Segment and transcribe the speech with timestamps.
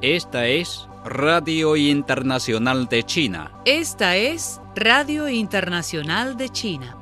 [0.00, 3.62] Esta es Radio Internacional de China.
[3.64, 6.98] Esta es Radio Internacional de China.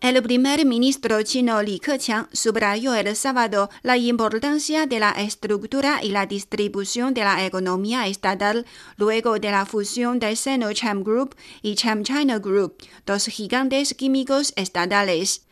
[0.00, 6.10] El primer ministro chino Li Keqiang subrayó el sábado la importancia de la estructura y
[6.10, 8.64] la distribución de la economía estatal
[8.98, 15.44] luego de la fusión de Sinochem Group y ChemChina Group, dos gigantes químicos estatales.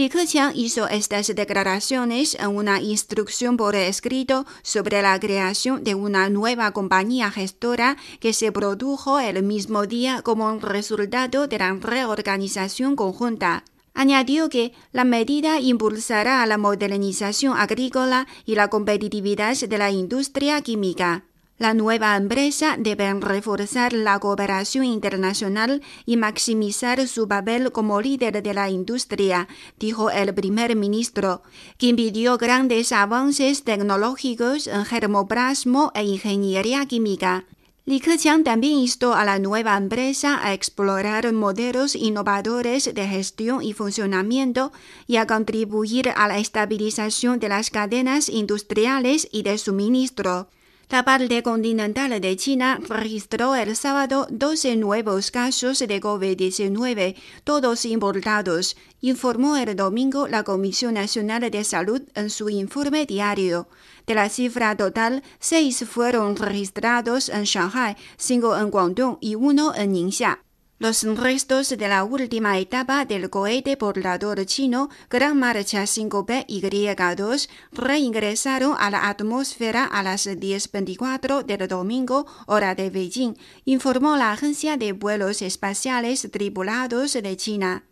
[0.00, 6.30] Li Keqiang hizo estas declaraciones en una instrucción por escrito sobre la creación de una
[6.30, 12.96] nueva compañía gestora que se produjo el mismo día como un resultado de la reorganización
[12.96, 13.64] conjunta.
[13.92, 21.26] Añadió que la medida impulsará la modernización agrícola y la competitividad de la industria química.
[21.60, 28.54] La nueva empresa debe reforzar la cooperación internacional y maximizar su papel como líder de
[28.54, 29.46] la industria,
[29.78, 31.42] dijo el primer ministro,
[31.76, 37.44] quien pidió grandes avances tecnológicos en germoplasmo e ingeniería química.
[37.84, 43.74] Li Keqiang también instó a la nueva empresa a explorar modelos innovadores de gestión y
[43.74, 44.72] funcionamiento
[45.06, 50.48] y a contribuir a la estabilización de las cadenas industriales y de suministro.
[50.90, 58.76] La parte continental de China registró el sábado 12 nuevos casos de COVID-19, todos importados,
[59.00, 63.68] informó el domingo la Comisión Nacional de Salud en su informe diario.
[64.04, 69.92] De la cifra total, seis fueron registrados en Shanghai, cinco en Guangdong y uno en
[69.92, 70.40] Ningxia.
[70.80, 78.74] Los restos de la última etapa del cohete portador chino Gran Marcha 5B Y2 reingresaron
[78.78, 83.34] a la atmósfera a las 10.24 del domingo, hora de Beijing,
[83.66, 87.84] informó la Agencia de Vuelos Espaciales Tripulados de China.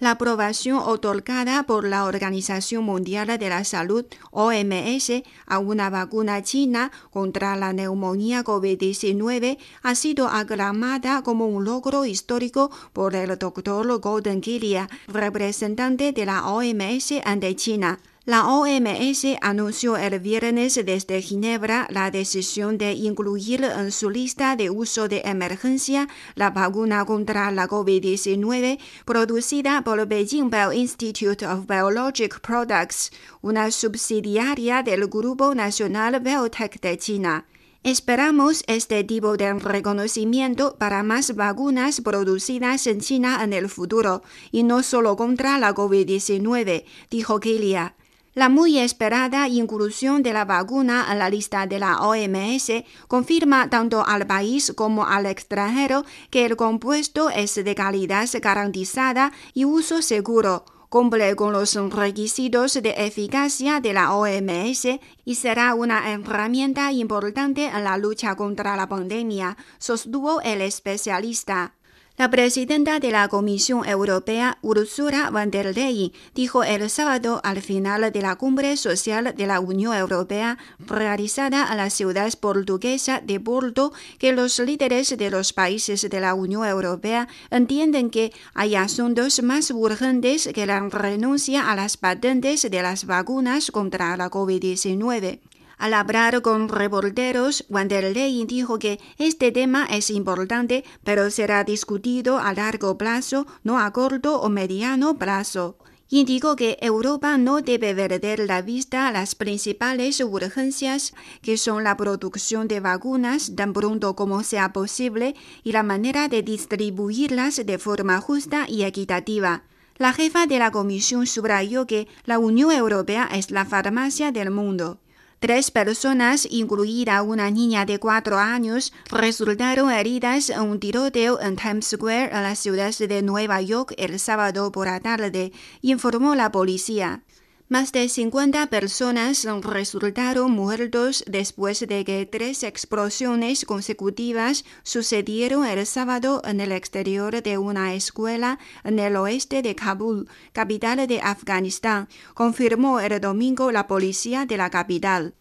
[0.00, 6.90] La aprobación otorgada por la Organización Mundial de la Salud, OMS, a una vacuna china
[7.10, 14.42] contra la neumonía COVID-19 ha sido aclamada como un logro histórico por el doctor Gordon
[14.42, 18.00] Gilia, representante de la OMS ante China.
[18.26, 24.70] La OMS anunció el viernes desde Ginebra la decisión de incluir en su lista de
[24.70, 33.10] uso de emergencia la vacuna contra la COVID-19 producida por Beijing Bioinstitute of Biologic Products,
[33.42, 37.46] una subsidiaria del Grupo Nacional Biotech de China.
[37.82, 44.62] Esperamos este tipo de reconocimiento para más vacunas producidas en China en el futuro, y
[44.62, 47.94] no solo contra la COVID-19, dijo Gilia.
[48.34, 54.04] La muy esperada inclusión de la vacuna en la lista de la OMS confirma tanto
[54.04, 60.64] al país como al extranjero que el compuesto es de calidad garantizada y uso seguro,
[60.88, 67.84] cumple con los requisitos de eficacia de la OMS y será una herramienta importante en
[67.84, 71.74] la lucha contra la pandemia, sostuvo el especialista.
[72.16, 78.12] La presidenta de la Comisión Europea, Ursula von der Leyen, dijo el sábado al final
[78.12, 83.92] de la cumbre social de la Unión Europea realizada en la ciudad portuguesa de Porto
[84.18, 89.72] que los líderes de los países de la Unión Europea entienden que hay asuntos más
[89.72, 95.40] urgentes que la renuncia a las patentes de las vacunas contra la COVID-19.
[95.78, 101.64] Al hablar con reporteros, Van der Leyen dijo que este tema es importante, pero será
[101.64, 105.78] discutido a largo plazo, no a corto o mediano plazo.
[106.10, 111.96] Indicó que Europa no debe perder la vista a las principales urgencias, que son la
[111.96, 118.20] producción de vacunas tan pronto como sea posible y la manera de distribuirlas de forma
[118.20, 119.64] justa y equitativa.
[119.96, 125.00] La jefa de la Comisión subrayó que la Unión Europea es la farmacia del mundo.
[125.44, 131.84] Tres personas, incluida una niña de cuatro años, resultaron heridas en un tiroteo en Times
[131.84, 135.52] Square en la ciudad de Nueva York el sábado por la tarde,
[135.82, 137.24] informó la policía.
[137.68, 146.42] Más de 50 personas resultaron muertos después de que tres explosiones consecutivas sucedieron el sábado
[146.44, 153.00] en el exterior de una escuela en el oeste de Kabul, capital de Afganistán, confirmó
[153.00, 155.34] el domingo la policía de la capital.